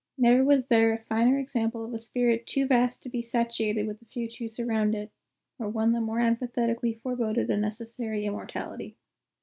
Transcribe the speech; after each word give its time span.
Never 0.17 0.43
was 0.43 0.65
there 0.65 0.93
a 0.93 1.03
finer 1.05 1.37
example 1.37 1.85
of 1.85 1.93
a 1.93 1.99
spirit 1.99 2.47
too 2.47 2.65
vast 2.65 3.03
to 3.03 3.09
be 3.09 3.21
satiated 3.21 3.85
with 3.85 3.99
the 3.99 4.05
few 4.05 4.27
truths 4.27 4.59
around 4.59 4.95
it, 4.95 5.11
or 5.59 5.69
one 5.69 5.91
that 5.91 6.01
more 6.01 6.19
emphatically 6.19 6.95
foreboded 7.03 7.51
a 7.51 7.57
necessary 7.57 8.25
immortality." 8.25 8.97